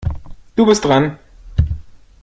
[0.55, 1.19] Du bist dran.